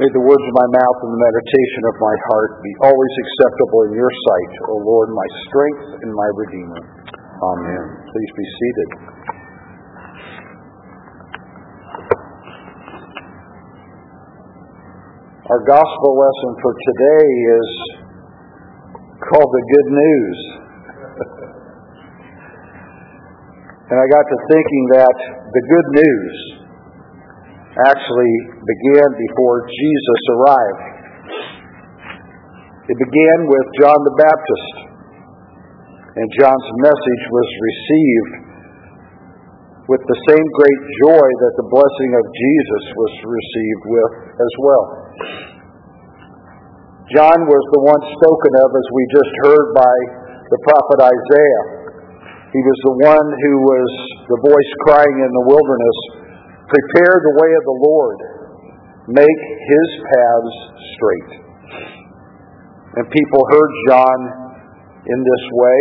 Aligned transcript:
May 0.00 0.08
the 0.16 0.24
words 0.24 0.40
of 0.40 0.54
my 0.56 0.64
mouth 0.80 0.98
and 1.04 1.12
the 1.12 1.20
meditation 1.20 1.82
of 1.92 2.00
my 2.00 2.16
heart 2.32 2.64
be 2.64 2.72
always 2.88 3.14
acceptable 3.20 3.84
in 3.84 4.00
your 4.00 4.08
sight, 4.08 4.52
O 4.72 4.80
Lord, 4.80 5.12
my 5.12 5.28
strength 5.44 6.00
and 6.00 6.08
my 6.16 6.24
Redeemer. 6.40 6.80
Amen. 7.20 7.84
Please 8.08 8.32
be 8.32 8.46
seated. 8.48 8.88
Our 15.52 15.60
gospel 15.68 16.16
lesson 16.16 16.50
for 16.64 16.72
today 16.80 17.28
is 17.60 17.68
called 19.20 19.52
the 19.52 19.64
Good 19.68 19.88
News. 20.00 20.38
and 23.92 24.00
I 24.00 24.06
got 24.08 24.24
to 24.24 24.36
thinking 24.48 24.84
that 24.96 25.16
the 25.44 25.60
good 25.60 25.88
news 25.92 26.59
actually 27.88 28.34
began 28.66 29.08
before 29.14 29.56
Jesus 29.68 30.20
arrived. 30.36 30.82
It 32.90 32.98
began 32.98 33.38
with 33.46 33.66
John 33.78 33.98
the 34.02 34.16
Baptist, 34.18 34.74
and 36.18 36.26
John's 36.36 36.70
message 36.82 37.24
was 37.30 37.48
received 37.62 38.32
with 39.86 40.02
the 40.06 40.18
same 40.26 40.46
great 40.54 40.82
joy 41.06 41.28
that 41.46 41.54
the 41.58 41.66
blessing 41.70 42.10
of 42.14 42.24
Jesus 42.30 42.84
was 42.94 43.12
received 43.26 43.84
with 43.90 44.12
as 44.38 44.52
well. 44.62 44.86
John 47.10 47.38
was 47.42 47.64
the 47.74 47.82
one 47.90 48.02
spoken 48.06 48.52
of, 48.62 48.68
as 48.70 48.86
we 48.94 49.02
just 49.10 49.34
heard, 49.50 49.66
by 49.74 49.96
the 50.46 50.60
prophet 50.62 50.98
Isaiah. 51.10 51.64
He 52.54 52.62
was 52.62 52.78
the 52.86 52.96
one 53.02 53.28
who 53.34 53.54
was 53.66 53.88
the 54.30 54.38
voice 54.46 54.72
crying 54.86 55.16
in 55.18 55.30
the 55.30 55.44
wilderness, 55.50 55.98
Prepare 56.70 57.14
the 57.18 57.34
way 57.34 57.50
of 57.50 57.64
the 57.66 57.78
Lord, 57.82 58.18
make 59.10 59.40
his 59.42 59.88
paths 60.06 60.56
straight. 60.94 61.32
And 62.94 63.04
people 63.10 63.42
heard 63.50 63.70
John 63.90 64.18
in 65.02 65.18
this 65.18 65.44
way. 65.50 65.80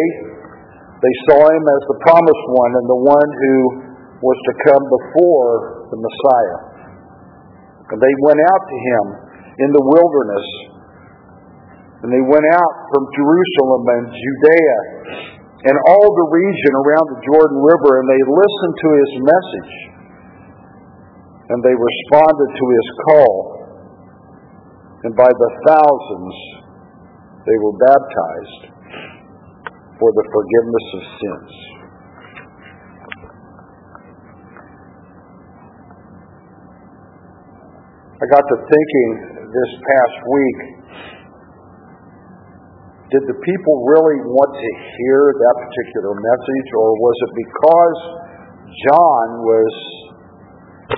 They 0.97 1.15
saw 1.29 1.41
him 1.45 1.61
as 1.61 1.81
the 1.93 1.99
promised 2.09 2.45
one 2.57 2.73
and 2.73 2.87
the 2.89 3.01
one 3.05 3.29
who 3.37 3.55
was 4.17 4.37
to 4.49 4.53
come 4.65 4.83
before 4.89 5.49
the 5.93 5.99
Messiah. 6.01 6.59
And 7.93 7.97
they 8.01 8.15
went 8.25 8.41
out 8.41 8.63
to 8.65 8.77
him 8.81 9.05
in 9.61 9.69
the 9.69 9.85
wilderness. 9.85 10.47
And 12.01 12.09
they 12.09 12.23
went 12.25 12.47
out 12.49 12.75
from 12.89 13.03
Jerusalem 13.13 13.83
and 13.93 14.03
Judea 14.09 14.77
and 15.69 15.75
all 15.91 16.07
the 16.07 16.27
region 16.31 16.73
around 16.81 17.05
the 17.13 17.21
Jordan 17.29 17.59
River, 17.59 17.91
and 17.99 18.07
they 18.07 18.21
listened 18.25 18.75
to 18.79 18.89
his 18.95 19.11
message. 19.21 19.98
And 21.49 21.57
they 21.65 21.73
responded 21.73 22.49
to 22.53 22.65
his 22.69 22.87
call. 23.09 23.35
And 25.03 25.15
by 25.15 25.29
the 25.29 25.49
thousands, 25.65 26.35
they 27.45 27.57
were 27.57 27.75
baptized 27.81 28.63
for 29.97 30.09
the 30.13 30.25
forgiveness 30.29 30.87
of 30.93 31.01
sins. 31.17 31.51
I 38.19 38.25
got 38.27 38.43
to 38.43 38.57
thinking 38.67 39.09
this 39.47 39.71
past 39.79 40.17
week 40.27 40.59
did 43.09 43.23
the 43.25 43.39
people 43.41 43.75
really 43.89 44.21
want 44.27 44.51
to 44.53 44.71
hear 45.01 45.33
that 45.33 45.55
particular 45.55 46.13
message, 46.13 46.67
or 46.77 46.87
was 46.99 47.17
it 47.25 47.31
because 47.33 47.97
John 48.85 49.27
was 49.41 49.73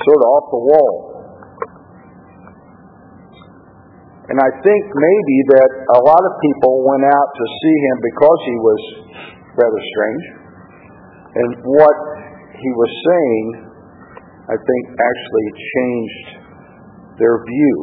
sort 0.05 0.19
of 0.21 0.27
off 0.33 0.45
the 0.49 0.63
wall? 0.63 0.95
And 4.31 4.39
I 4.39 4.51
think 4.63 4.81
maybe 4.95 5.37
that 5.59 5.71
a 5.91 6.01
lot 6.07 6.21
of 6.23 6.33
people 6.39 6.87
went 6.87 7.03
out 7.03 7.29
to 7.35 7.45
see 7.59 7.77
him 7.83 7.97
because 7.99 8.39
he 8.47 8.57
was 8.63 8.81
rather 9.59 9.81
strange. 9.91 10.23
And 11.35 11.49
what 11.67 11.97
he 12.55 12.69
was 12.79 12.91
saying, 13.11 13.45
I 14.47 14.55
think, 14.55 14.83
actually 14.95 15.47
changed 15.75 16.27
their 17.19 17.43
view. 17.43 17.75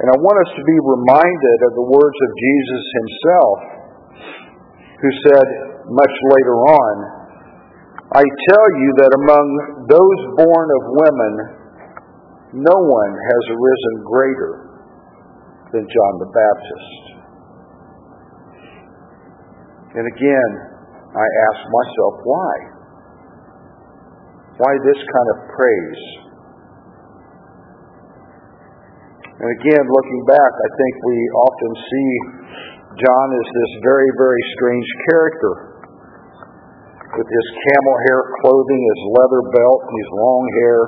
And 0.00 0.08
I 0.08 0.16
want 0.16 0.36
us 0.44 0.50
to 0.56 0.64
be 0.64 0.76
reminded 0.80 1.58
of 1.64 1.72
the 1.76 1.86
words 1.92 2.18
of 2.24 2.30
Jesus 2.36 2.84
himself, 2.92 3.58
who 5.00 5.10
said 5.28 5.46
much 5.88 6.14
later 6.36 6.56
on, 6.76 7.19
I 8.10 8.26
tell 8.26 8.68
you 8.74 8.90
that 9.06 9.12
among 9.22 9.46
those 9.86 10.20
born 10.34 10.66
of 10.66 10.82
women, 10.98 11.32
no 12.58 12.76
one 12.82 13.12
has 13.14 13.42
arisen 13.54 13.94
greater 14.02 14.52
than 15.70 15.86
John 15.86 16.12
the 16.18 16.30
Baptist. 16.34 16.90
And 19.94 20.06
again, 20.10 20.50
I 21.14 21.26
ask 21.54 21.60
myself, 21.70 22.14
why? 22.26 22.54
Why 24.58 24.72
this 24.82 24.98
kind 25.06 25.28
of 25.30 25.38
praise? 25.54 26.02
And 29.38 29.48
again, 29.54 29.84
looking 29.86 30.22
back, 30.26 30.52
I 30.58 30.68
think 30.74 30.92
we 31.06 31.18
often 31.46 31.72
see 31.78 32.10
John 33.06 33.26
as 33.38 33.48
this 33.54 33.72
very, 33.86 34.10
very 34.18 34.42
strange 34.58 34.88
character 35.06 35.69
with 37.10 37.26
his 37.26 37.46
camel 37.66 37.96
hair 38.06 38.20
clothing, 38.38 38.82
his 38.86 39.02
leather 39.10 39.42
belt, 39.50 39.82
his 39.82 40.08
long 40.14 40.42
hair, 40.62 40.78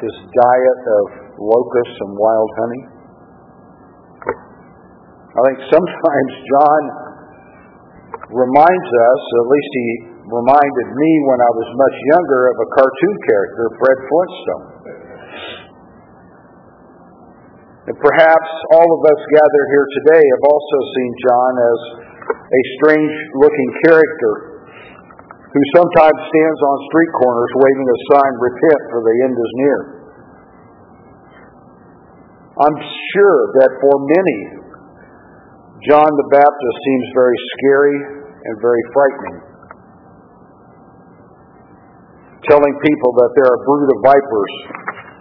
his 0.00 0.16
diet 0.32 0.80
of 0.88 1.04
locusts 1.36 1.98
and 2.00 2.12
wild 2.16 2.50
honey. 2.64 2.84
I 5.34 5.40
think 5.50 5.58
sometimes 5.68 6.30
John 6.48 6.82
reminds 8.32 8.88
us, 8.88 9.20
at 9.20 9.46
least 9.50 9.72
he 9.74 9.88
reminded 10.24 10.88
me 10.96 11.10
when 11.28 11.40
I 11.44 11.50
was 11.52 11.68
much 11.76 11.96
younger, 12.16 12.40
of 12.48 12.56
a 12.64 12.68
cartoon 12.72 13.16
character, 13.28 13.64
Fred 13.76 13.98
Flintstone. 14.08 14.66
And 17.84 17.96
perhaps 18.00 18.50
all 18.72 18.88
of 18.96 19.00
us 19.12 19.20
gathered 19.28 19.68
here 19.68 19.88
today 20.00 20.24
have 20.24 20.44
also 20.48 20.78
seen 20.96 21.10
John 21.20 21.52
as 21.60 21.80
a 22.32 22.60
strange 22.80 23.12
looking 23.36 23.70
character 23.84 24.53
who 25.54 25.62
sometimes 25.78 26.18
stands 26.18 26.60
on 26.66 26.76
street 26.90 27.12
corners 27.14 27.52
waving 27.62 27.86
a 27.86 27.98
sign, 28.10 28.32
Repent, 28.42 28.82
for 28.90 29.00
the 29.06 29.14
end 29.22 29.34
is 29.38 29.52
near. 29.54 29.78
I'm 32.58 32.78
sure 33.14 33.40
that 33.62 33.70
for 33.78 33.94
many, 34.02 34.40
John 35.86 36.10
the 36.10 36.28
Baptist 36.34 36.76
seems 36.82 37.06
very 37.14 37.38
scary 37.54 37.98
and 38.50 38.54
very 38.58 38.84
frightening. 38.90 39.38
Telling 42.50 42.74
people 42.82 43.10
that 43.14 43.30
they're 43.38 43.54
a 43.54 43.62
brood 43.62 43.88
of 43.94 43.98
vipers 44.10 44.54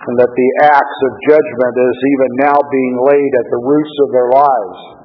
and 0.01 0.15
that 0.17 0.33
the 0.33 0.49
axe 0.65 0.99
of 1.07 1.11
judgment 1.29 1.75
is 1.77 1.97
even 2.09 2.29
now 2.41 2.57
being 2.57 2.95
laid 3.05 3.31
at 3.37 3.47
the 3.53 3.61
roots 3.69 3.95
of 4.01 4.09
their 4.11 4.29
lives. 4.33 5.02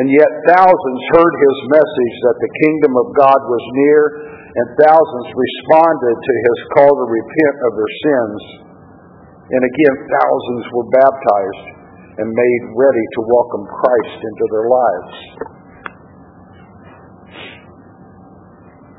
And 0.00 0.08
yet 0.08 0.32
thousands 0.48 1.02
heard 1.12 1.34
his 1.44 1.58
message 1.76 2.16
that 2.24 2.38
the 2.40 2.54
kingdom 2.64 2.96
of 2.96 3.12
God 3.20 3.36
was 3.36 3.64
near, 3.84 4.00
and 4.48 4.66
thousands 4.80 5.28
responded 5.28 6.16
to 6.16 6.34
his 6.40 6.58
call 6.72 6.88
to 6.88 7.04
repent 7.04 7.56
of 7.68 7.72
their 7.76 7.92
sins. 8.00 8.40
And 9.52 9.60
again, 9.60 9.96
thousands 10.08 10.64
were 10.72 10.88
baptized 10.88 11.66
and 12.16 12.32
made 12.32 12.62
ready 12.80 13.06
to 13.12 13.20
welcome 13.28 13.64
Christ 13.68 14.18
into 14.24 14.44
their 14.48 14.66
lives. 14.72 15.14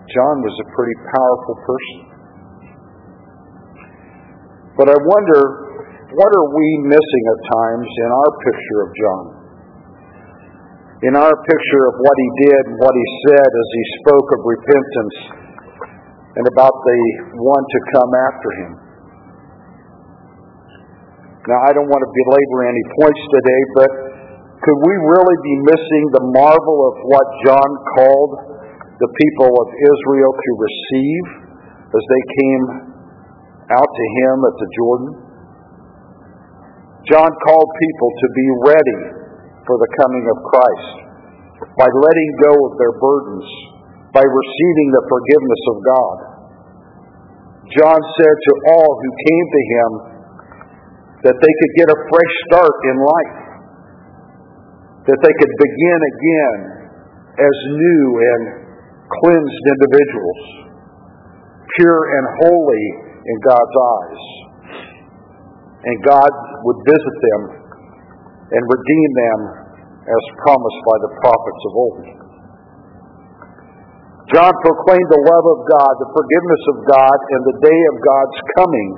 John 0.05 0.37
was 0.45 0.55
a 0.61 0.67
pretty 0.69 0.97
powerful 1.17 1.57
person. 1.65 1.99
But 4.77 4.87
I 4.93 4.97
wonder, 5.01 5.41
what 6.13 6.29
are 6.29 6.49
we 6.53 6.93
missing 6.93 7.23
at 7.25 7.39
times 7.57 7.89
in 7.89 8.09
our 8.13 8.31
picture 8.45 8.79
of 8.85 8.89
John? 9.01 9.40
In 11.01 11.17
our 11.17 11.33
picture 11.33 11.83
of 11.89 11.95
what 11.97 12.13
he 12.13 12.29
did 12.45 12.61
and 12.69 12.75
what 12.77 12.93
he 12.93 13.07
said 13.25 13.49
as 13.49 13.67
he 13.73 13.83
spoke 14.05 14.27
of 14.37 14.39
repentance 14.45 15.17
and 16.37 16.45
about 16.45 16.77
the 16.77 16.99
one 17.41 17.65
to 17.65 17.79
come 17.89 18.11
after 18.29 18.49
him. 18.61 18.71
Now, 21.49 21.57
I 21.65 21.73
don't 21.73 21.89
want 21.89 22.05
to 22.05 22.11
belabor 22.13 22.69
any 22.69 22.85
points 23.01 23.23
today, 23.33 23.61
but 23.81 23.89
could 24.61 24.77
we 24.77 24.93
really 24.93 25.37
be 25.41 25.55
missing 25.73 26.03
the 26.21 26.25
marvel 26.37 26.77
of 26.85 26.95
what 27.09 27.25
John 27.49 27.69
called 27.97 28.31
the 29.01 29.09
people 29.25 29.51
of 29.57 29.67
Israel 29.73 30.31
to 30.37 30.51
receive 30.53 31.25
as 31.97 32.03
they 32.13 32.23
came 32.45 32.63
out 33.73 33.89
to 33.89 34.05
him 34.21 34.35
at 34.45 34.53
the 34.53 34.69
Jordan? 34.77 35.11
John 37.09 37.31
called 37.41 37.69
people 37.89 38.09
to 38.21 38.27
be 38.37 38.47
ready 38.69 39.20
for 39.65 39.75
the 39.77 39.91
coming 40.01 40.25
of 40.29 40.37
Christ 40.49 40.91
by 41.77 41.89
letting 41.89 42.31
go 42.41 42.53
of 42.69 42.73
their 42.81 42.95
burdens, 42.97 43.47
by 44.11 44.25
receiving 44.25 44.89
the 44.91 45.03
forgiveness 45.05 45.63
of 45.69 45.77
God. 45.85 46.17
John 47.71 48.01
said 48.01 48.35
to 48.35 48.53
all 48.73 48.91
who 48.97 49.11
came 49.29 49.45
to 49.47 49.63
him, 49.71 49.91
that 51.21 51.37
they 51.37 51.53
could 51.53 51.73
get 51.77 51.85
a 51.85 51.99
fresh 52.09 52.33
start 52.49 52.77
in 52.89 52.97
life, 52.97 53.37
that 55.05 55.19
they 55.21 55.33
could 55.37 55.53
begin 55.53 55.99
again 56.17 56.57
as 57.37 57.55
new 57.77 58.05
and 58.17 58.41
cleansed 59.21 59.65
individuals, 59.69 60.41
pure 61.77 62.01
and 62.17 62.25
holy 62.41 62.85
in 63.21 63.37
God's 63.45 63.75
eyes. 63.77 64.23
And 65.85 65.95
God 66.05 66.31
would 66.65 66.79
visit 66.89 67.15
them 67.21 67.60
and 68.51 68.61
redeem 68.67 69.09
them 69.15 69.39
as 70.01 70.23
promised 70.43 70.81
by 70.83 70.97
the 70.99 71.11
prophets 71.23 71.61
of 71.63 71.73
old. 71.75 72.05
John 74.31 74.53
proclaimed 74.63 75.09
the 75.11 75.23
love 75.27 75.45
of 75.55 75.59
God, 75.67 75.91
the 75.99 76.11
forgiveness 76.15 76.63
of 76.71 76.77
God, 76.87 77.17
and 77.35 77.41
the 77.51 77.57
day 77.67 77.79
of 77.91 77.95
God's 77.99 78.39
coming. 78.55 78.89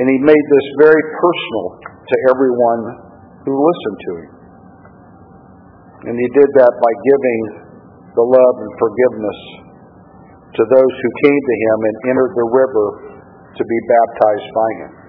And 0.00 0.06
he 0.08 0.18
made 0.24 0.46
this 0.48 0.68
very 0.80 1.04
personal 1.20 1.66
to 1.84 2.16
everyone 2.32 2.82
who 3.44 3.52
listened 3.52 3.98
to 4.00 4.12
him. 4.16 4.30
And 6.08 6.14
he 6.16 6.28
did 6.32 6.50
that 6.56 6.72
by 6.72 6.92
giving 7.04 7.40
the 8.16 8.24
love 8.24 8.54
and 8.64 8.72
forgiveness 8.80 9.40
to 10.56 10.62
those 10.68 10.94
who 11.00 11.10
came 11.28 11.40
to 11.40 11.56
him 11.60 11.78
and 11.84 11.96
entered 12.12 12.32
the 12.32 12.48
river 12.48 12.86
to 13.56 13.62
be 13.64 13.78
baptized 13.88 14.50
by 14.52 14.70
him. 14.80 15.01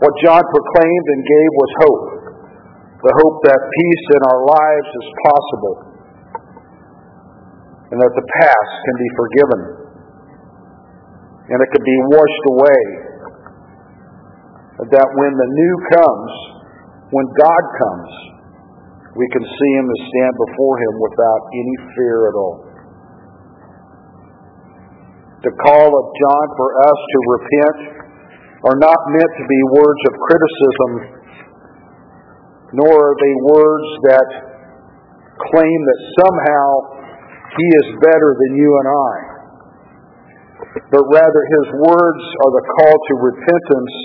What 0.00 0.16
John 0.24 0.40
proclaimed 0.40 1.06
and 1.12 1.20
gave 1.28 1.50
was 1.60 1.72
hope. 1.84 2.04
The 3.04 3.14
hope 3.20 3.36
that 3.44 3.60
peace 3.60 4.06
in 4.16 4.22
our 4.32 4.40
lives 4.48 4.88
is 4.96 5.06
possible 5.28 5.76
and 7.92 7.98
that 8.00 8.12
the 8.16 8.26
past 8.40 8.72
can 8.80 8.96
be 8.96 9.10
forgiven 9.12 9.60
and 11.52 11.58
it 11.60 11.70
can 11.74 11.84
be 11.84 11.98
washed 12.16 12.44
away. 12.48 12.82
That 14.88 15.08
when 15.20 15.32
the 15.36 15.50
new 15.52 15.74
comes, 15.92 16.32
when 17.12 17.26
God 17.36 17.62
comes, 17.76 18.10
we 19.18 19.26
can 19.36 19.44
see 19.44 19.72
Him 19.76 19.84
and 19.84 20.00
stand 20.00 20.32
before 20.48 20.74
Him 20.80 20.94
without 20.96 21.42
any 21.52 21.76
fear 21.92 22.18
at 22.30 22.34
all. 22.40 22.58
The 25.44 25.54
call 25.60 25.88
of 25.92 26.04
John 26.16 26.46
for 26.56 26.70
us 26.88 26.98
to 27.00 27.18
repent 27.28 28.09
are 28.60 28.76
not 28.76 29.00
meant 29.08 29.32
to 29.40 29.44
be 29.48 29.60
words 29.72 30.02
of 30.04 30.12
criticism, 30.20 30.90
nor 32.76 32.92
are 32.92 33.16
they 33.16 33.34
words 33.48 33.88
that 34.12 34.28
claim 35.48 35.78
that 35.88 36.00
somehow 36.20 36.68
He 37.56 37.66
is 37.66 37.86
better 38.04 38.30
than 38.36 38.50
you 38.60 38.70
and 38.84 38.88
I. 38.92 39.12
But 40.92 41.04
rather, 41.08 41.42
His 41.56 41.66
words 41.88 42.22
are 42.44 42.52
the 42.52 42.64
call 42.68 42.94
to 43.00 43.14
repentance 43.32 43.96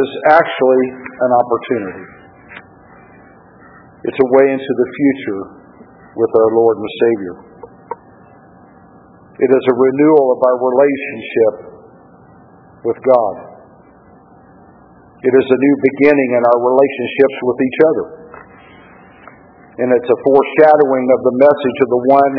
is 0.00 0.08
actually 0.32 0.84
an 0.96 1.30
opportunity. 1.36 2.06
It's 4.08 4.20
a 4.22 4.28
way 4.32 4.46
into 4.48 4.72
the 4.80 4.88
future 4.96 5.42
with 6.16 6.32
our 6.40 6.50
Lord 6.56 6.76
and 6.80 6.90
Savior. 7.04 7.34
It 9.36 9.50
is 9.52 9.64
a 9.68 9.76
renewal 9.76 10.26
of 10.32 10.40
our 10.40 10.56
relationship 10.56 11.75
with 12.86 12.98
God. 13.02 13.34
It 15.26 15.34
is 15.34 15.46
a 15.50 15.58
new 15.58 15.76
beginning 15.82 16.30
in 16.38 16.42
our 16.46 16.60
relationships 16.62 17.36
with 17.42 17.58
each 17.58 17.80
other. 17.82 18.06
And 19.82 19.88
it's 19.90 20.06
a 20.08 20.22
foreshadowing 20.22 21.06
of 21.10 21.20
the 21.26 21.34
message 21.42 21.78
of 21.82 21.88
the 21.90 22.02
one 22.06 22.34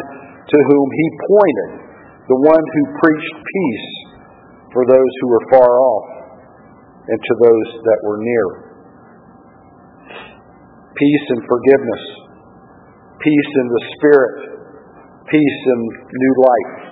to 0.47 0.57
whom 0.57 0.87
he 0.89 1.07
pointed, 1.27 1.71
the 2.31 2.39
one 2.47 2.63
who 2.63 2.83
preached 3.03 3.35
peace 3.43 3.89
for 4.71 4.87
those 4.87 5.11
who 5.21 5.27
were 5.27 5.45
far 5.51 5.71
off 5.83 6.07
and 7.11 7.19
to 7.19 7.33
those 7.43 7.69
that 7.83 7.99
were 8.07 8.19
near. 8.23 8.47
Peace 10.95 11.25
and 11.29 11.41
forgiveness, 11.45 12.03
peace 13.21 13.51
in 13.61 13.67
the 13.67 13.83
Spirit, 13.99 14.35
peace 15.29 15.59
in 15.75 15.79
new 15.83 16.35
life, 16.39 16.86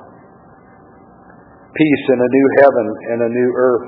peace 1.76 2.06
in 2.08 2.20
a 2.20 2.30
new 2.32 2.48
heaven 2.64 2.88
and 3.12 3.20
a 3.28 3.32
new 3.32 3.50
earth. 3.56 3.88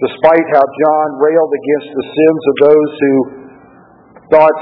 Despite 0.00 0.46
how 0.48 0.64
John 0.64 1.08
railed 1.20 1.52
against 1.52 1.90
the 1.92 2.06
sins 2.08 2.42
of 2.48 2.56
those 2.64 2.90
who 2.96 3.14
thought 4.32 4.58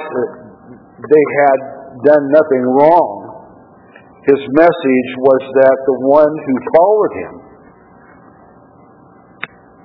they 0.98 1.24
had 1.46 1.58
done 2.02 2.24
nothing 2.34 2.64
wrong, 2.74 3.14
his 4.26 4.42
message 4.58 5.10
was 5.22 5.42
that 5.62 5.76
the 5.86 5.98
one 6.10 6.34
who 6.34 6.54
followed 6.74 7.12
him, 7.22 7.34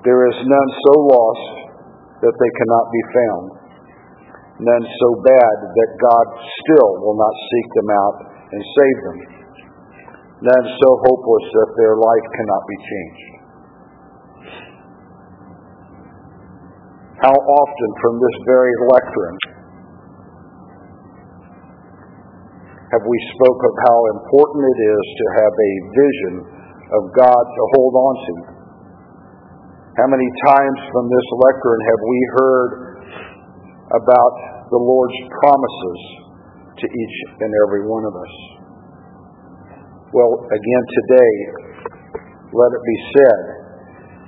there 0.02 0.26
is 0.26 0.38
none 0.42 0.70
so 0.84 0.94
lost 1.14 1.46
that 2.20 2.34
they 2.34 2.52
cannot 2.58 2.86
be 2.90 3.02
found, 3.14 3.44
none 4.58 4.84
so 4.84 5.08
bad 5.22 5.56
that 5.70 5.90
God 6.02 6.26
still 6.60 6.90
will 6.98 7.16
not 7.16 7.34
seek 7.46 7.68
them 7.78 7.90
out 7.94 8.16
and 8.52 8.60
save 8.74 8.98
them, 9.06 9.43
none 10.42 10.66
so 10.66 10.88
hopeless 11.06 11.46
that 11.52 11.70
their 11.78 11.94
life 11.94 12.26
cannot 12.34 12.62
be 12.66 12.78
changed. 12.82 13.34
How 17.22 17.36
often 17.36 17.90
from 18.02 18.14
this 18.18 18.36
very 18.44 18.74
lectern 18.90 19.34
have 22.94 23.04
we 23.06 23.18
spoke 23.34 23.60
of 23.64 23.74
how 23.90 23.98
important 24.18 24.62
it 24.70 24.80
is 24.86 25.04
to 25.18 25.26
have 25.42 25.54
a 25.54 25.72
vision 25.98 26.34
of 26.94 27.02
God 27.16 27.42
to 27.42 27.62
hold 27.74 27.94
on 27.94 28.14
to? 28.22 28.34
How 29.98 30.06
many 30.10 30.26
times 30.46 30.78
from 30.90 31.06
this 31.06 31.28
lectern 31.38 31.80
have 31.86 32.02
we 32.02 32.20
heard 32.38 32.70
about 33.94 34.34
the 34.70 34.78
Lord's 34.78 35.18
promises 35.42 36.00
to 36.82 36.86
each 36.86 37.18
and 37.40 37.50
every 37.66 37.86
one 37.86 38.04
of 38.04 38.14
us? 38.14 38.63
Well, 40.14 40.46
again 40.46 40.84
today, 40.94 41.32
let 42.54 42.70
it 42.70 42.82
be 42.86 42.98
said, 43.18 43.40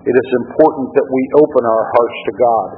it 0.02 0.16
is 0.18 0.30
important 0.42 0.90
that 0.98 1.06
we 1.06 1.22
open 1.38 1.62
our 1.62 1.84
hearts 1.94 2.18
to 2.26 2.32
God, 2.34 2.68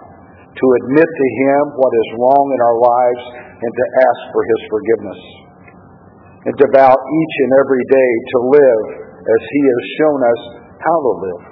to 0.45 0.67
admit 0.85 1.09
to 1.09 1.29
Him 1.41 1.63
what 1.73 1.93
is 1.97 2.09
wrong 2.21 2.47
in 2.53 2.61
our 2.61 2.79
lives, 2.85 3.23
and 3.65 3.73
to 3.73 3.87
ask 4.05 4.21
for 4.29 4.45
His 4.45 4.61
forgiveness 4.69 5.23
and 6.47 6.55
to 6.55 6.67
vow 6.77 6.93
each 6.93 7.35
and 7.49 7.53
every 7.65 7.85
day 7.89 8.11
to 8.29 8.39
live 8.45 8.83
as 9.25 9.41
He 9.57 9.63
has 9.65 9.83
shown 10.05 10.21
us 10.23 10.41
how 10.85 10.99
to 11.01 11.13
live. 11.25 11.45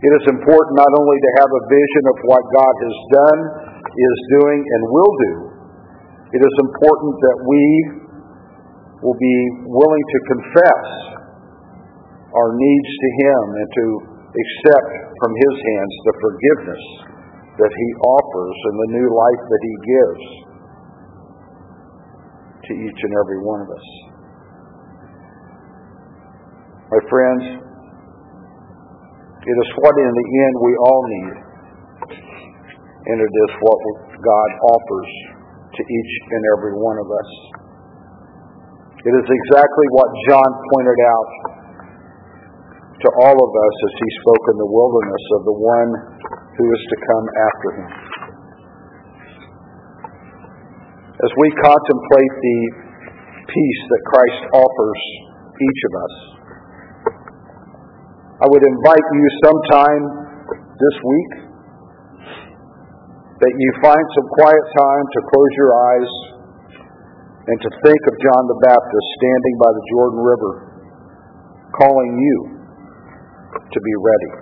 It 0.00 0.12
is 0.16 0.24
important 0.32 0.74
not 0.80 0.92
only 0.96 1.18
to 1.20 1.30
have 1.44 1.50
a 1.52 1.62
vision 1.68 2.04
of 2.08 2.16
what 2.24 2.42
God 2.56 2.74
has 2.88 2.96
done, 3.12 3.40
is 3.84 4.16
doing, 4.40 4.60
and 4.64 4.80
will 4.88 5.14
do, 5.28 5.32
it 6.36 6.42
is 6.44 6.54
important 6.56 7.12
that 7.20 7.38
we 7.44 8.07
will 9.02 9.18
be 9.18 9.38
willing 9.70 10.04
to 10.10 10.18
confess 10.34 10.86
our 12.34 12.50
needs 12.54 12.90
to 12.92 13.08
Him 13.24 13.42
and 13.54 13.68
to 13.72 13.86
accept 14.34 14.92
from 15.22 15.32
His 15.32 15.54
hands 15.62 15.94
the 16.04 16.16
forgiveness 16.18 16.84
that 17.58 17.72
He 17.72 17.88
offers 18.02 18.56
and 18.68 18.76
the 18.78 18.90
new 18.98 19.08
life 19.10 19.42
that 19.46 19.62
He 19.62 19.74
gives 19.86 20.24
to 22.68 22.72
each 22.74 23.00
and 23.02 23.14
every 23.16 23.40
one 23.42 23.60
of 23.64 23.70
us. 23.70 23.86
My 26.88 27.02
friends, 27.08 27.44
it 29.48 29.56
is 29.56 29.70
what 29.80 29.94
in 29.96 30.12
the 30.12 30.28
end 30.44 30.54
we 30.60 30.74
all 30.76 31.02
need, 31.08 31.36
and 33.08 33.16
it 33.20 33.34
is 33.46 33.50
what 33.60 33.80
God 34.20 34.50
offers 34.76 35.10
to 35.76 35.82
each 35.84 36.12
and 36.32 36.42
every 36.58 36.74
one 36.76 36.98
of 37.00 37.08
us. 37.08 37.30
It 38.98 39.14
is 39.14 39.26
exactly 39.30 39.86
what 39.94 40.10
John 40.26 40.50
pointed 40.74 41.00
out 41.06 41.30
to 42.98 43.08
all 43.22 43.36
of 43.38 43.50
us 43.54 43.76
as 43.86 43.94
he 43.94 44.08
spoke 44.26 44.44
in 44.50 44.56
the 44.58 44.70
wilderness 44.74 45.24
of 45.38 45.40
the 45.46 45.54
one 45.54 45.90
who 46.58 46.66
is 46.66 46.82
to 46.82 46.96
come 47.06 47.26
after 47.30 47.68
him. 47.78 47.90
As 51.14 51.30
we 51.38 51.46
contemplate 51.62 52.34
the 52.42 52.58
peace 53.46 53.82
that 53.86 54.02
Christ 54.02 54.42
offers 54.66 55.00
each 55.62 55.80
of 55.86 55.92
us, 55.94 56.14
I 58.42 58.46
would 58.50 58.64
invite 58.66 59.06
you 59.14 59.26
sometime 59.46 60.02
this 60.74 60.96
week 61.06 61.32
that 63.46 63.54
you 63.54 63.70
find 63.78 64.04
some 64.18 64.26
quiet 64.42 64.64
time 64.74 65.04
to 65.06 65.20
close 65.30 65.52
your 65.54 65.70
eyes 65.70 66.37
and 67.48 67.56
to 67.64 67.70
think 67.80 68.00
of 68.04 68.14
John 68.20 68.44
the 68.44 68.60
Baptist 68.60 69.06
standing 69.16 69.56
by 69.56 69.70
the 69.72 69.84
Jordan 69.96 70.20
River 70.20 70.52
calling 71.80 72.12
you 72.20 72.36
to 73.56 73.78
be 73.80 73.94
ready. 74.04 74.32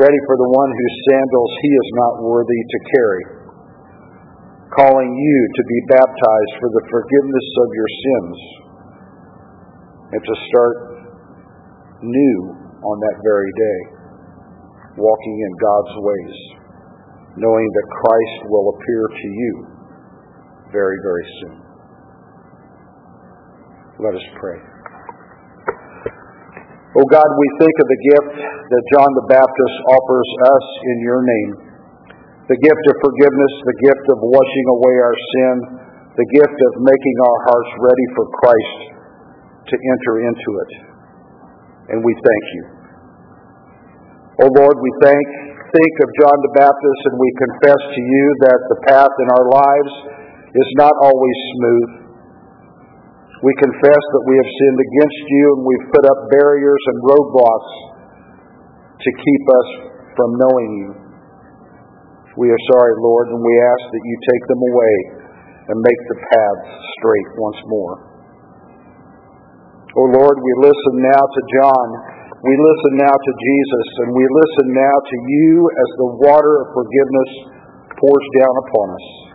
Ready 0.00 0.20
for 0.24 0.36
the 0.40 0.48
one 0.48 0.70
whose 0.72 0.96
sandals 1.12 1.52
he 1.60 1.72
is 1.76 1.88
not 1.92 2.12
worthy 2.24 2.56
to 2.56 2.78
carry. 2.88 3.24
Calling 4.72 5.12
you 5.12 5.38
to 5.52 5.62
be 5.68 5.78
baptized 5.92 6.54
for 6.56 6.72
the 6.72 6.84
forgiveness 6.88 7.48
of 7.60 7.68
your 7.76 7.90
sins 8.00 8.36
and 10.16 10.22
to 10.24 10.34
start 10.48 10.76
new 12.00 12.38
on 12.80 12.96
that 12.96 13.16
very 13.20 13.52
day, 13.52 13.80
walking 14.96 15.36
in 15.36 15.52
God's 15.60 15.94
ways, 16.00 16.36
knowing 17.36 17.68
that 17.68 17.86
Christ 18.00 18.40
will 18.48 18.72
appear 18.72 19.04
to 19.04 19.28
you 19.28 19.71
very, 20.72 20.98
very 21.04 21.26
soon. 21.40 21.56
Let 24.00 24.16
us 24.16 24.26
pray. 24.40 24.58
Oh 26.92 27.06
God, 27.08 27.28
we 27.28 27.48
think 27.60 27.74
of 27.76 27.88
the 27.88 28.00
gift 28.12 28.34
that 28.40 28.82
John 28.96 29.10
the 29.16 29.26
Baptist 29.28 29.76
offers 29.96 30.28
us 30.56 30.66
in 30.92 30.96
your 31.04 31.20
name. 31.24 31.50
The 32.48 32.58
gift 32.58 32.84
of 32.88 32.96
forgiveness, 33.00 33.52
the 33.64 33.78
gift 33.80 34.04
of 34.12 34.18
washing 34.20 34.66
away 34.76 34.94
our 35.00 35.16
sin, 35.16 35.54
the 36.20 36.28
gift 36.28 36.58
of 36.68 36.72
making 36.84 37.16
our 37.20 37.38
hearts 37.48 37.72
ready 37.80 38.06
for 38.16 38.24
Christ 38.28 38.80
to 39.72 39.74
enter 39.76 40.14
into 40.24 40.50
it. 40.68 40.72
And 41.96 41.98
we 42.04 42.12
thank 42.12 42.44
you. 42.56 42.64
Oh 44.44 44.50
Lord, 44.52 44.76
we 44.80 44.92
thank 45.00 45.52
think 45.72 45.94
of 46.04 46.08
John 46.20 46.36
the 46.44 46.54
Baptist 46.60 47.00
and 47.08 47.16
we 47.16 47.30
confess 47.40 47.80
to 47.80 48.00
you 48.04 48.24
that 48.44 48.60
the 48.68 48.78
path 48.92 49.14
in 49.24 49.28
our 49.32 49.46
lives 49.48 49.92
is 50.52 50.70
not 50.76 50.92
always 51.00 51.38
smooth. 51.56 51.90
We 53.42 53.52
confess 53.58 54.02
that 54.14 54.24
we 54.28 54.34
have 54.38 54.50
sinned 54.54 54.80
against 54.80 55.24
you 55.26 55.44
and 55.56 55.60
we've 55.66 55.88
put 55.90 56.04
up 56.06 56.18
barriers 56.30 56.82
and 56.94 56.98
roadblocks 57.02 57.72
to 59.02 59.10
keep 59.10 59.44
us 59.50 59.68
from 60.14 60.30
knowing 60.38 60.70
you. 60.78 60.90
We 62.38 62.48
are 62.48 62.62
sorry, 62.70 62.94
Lord, 63.02 63.34
and 63.34 63.40
we 63.42 63.54
ask 63.60 63.84
that 63.92 64.04
you 64.04 64.16
take 64.24 64.44
them 64.46 64.62
away 64.62 64.94
and 65.68 65.76
make 65.80 66.00
the 66.06 66.18
paths 66.22 66.70
straight 67.00 67.30
once 67.36 67.60
more. 67.66 67.94
Oh 69.92 70.08
Lord, 70.08 70.36
we 70.40 70.52
listen 70.64 70.94
now 71.04 71.22
to 71.26 71.40
John. 71.52 71.86
We 72.40 72.54
listen 72.56 72.92
now 73.04 73.12
to 73.12 73.32
Jesus, 73.36 73.86
and 74.06 74.08
we 74.16 74.24
listen 74.24 74.66
now 74.72 74.96
to 74.96 75.16
you 75.28 75.50
as 75.68 75.90
the 75.98 76.10
water 76.24 76.54
of 76.64 76.66
forgiveness 76.72 77.30
pours 78.00 78.26
down 78.40 78.54
upon 78.64 78.86
us. 78.96 79.31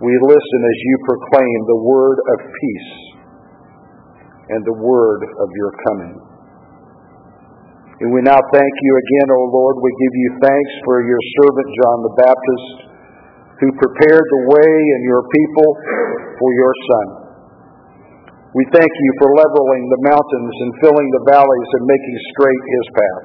We 0.00 0.16
listen 0.16 0.60
as 0.64 0.78
you 0.80 0.94
proclaim 1.04 1.58
the 1.68 1.80
word 1.84 2.18
of 2.32 2.38
peace 2.40 2.92
and 4.48 4.64
the 4.64 4.78
word 4.80 5.20
of 5.28 5.48
your 5.52 5.72
coming. 5.84 6.16
And 8.00 8.08
we 8.08 8.24
now 8.24 8.40
thank 8.40 8.74
you 8.80 8.92
again, 8.96 9.28
O 9.28 9.40
Lord. 9.52 9.76
We 9.76 9.92
give 9.92 10.14
you 10.16 10.30
thanks 10.40 10.72
for 10.88 11.04
your 11.04 11.20
servant 11.20 11.68
John 11.68 11.98
the 12.00 12.14
Baptist, 12.16 12.68
who 13.60 13.68
prepared 13.76 14.24
the 14.24 14.42
way 14.48 14.72
and 14.72 15.02
your 15.04 15.20
people 15.20 15.68
for 16.32 16.50
your 16.56 16.74
Son. 16.88 17.06
We 18.56 18.64
thank 18.72 18.88
you 18.88 19.10
for 19.20 19.36
leveling 19.36 19.84
the 19.84 20.02
mountains 20.08 20.54
and 20.64 20.70
filling 20.80 21.08
the 21.12 21.24
valleys 21.28 21.70
and 21.76 21.84
making 21.84 22.16
straight 22.32 22.64
his 22.72 22.86
path. 22.96 23.24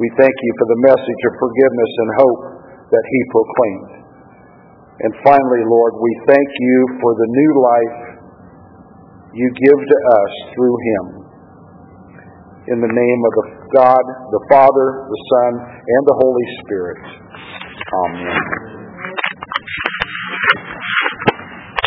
We 0.00 0.08
thank 0.16 0.32
you 0.32 0.52
for 0.56 0.66
the 0.72 0.80
message 0.88 1.22
of 1.28 1.32
forgiveness 1.36 1.92
and 2.00 2.10
hope 2.16 2.42
that 2.96 3.04
he 3.04 3.20
proclaimed. 3.28 3.97
And 4.98 5.12
finally, 5.22 5.62
Lord, 5.62 5.92
we 6.02 6.12
thank 6.26 6.48
you 6.58 6.76
for 6.98 7.12
the 7.14 7.28
new 7.30 7.52
life 7.62 7.98
you 9.34 9.46
give 9.54 9.78
to 9.78 9.98
us 10.10 10.32
through 10.54 10.76
him. 10.82 11.04
In 12.74 12.78
the 12.82 12.92
name 12.92 13.20
of 13.24 13.32
the 13.38 13.46
God, 13.78 14.04
the 14.34 14.42
Father, 14.50 14.88
the 15.06 15.20
Son, 15.30 15.52
and 15.62 16.02
the 16.04 16.16
Holy 16.18 16.46
Spirit. 16.64 17.00
Amen. 17.94 18.67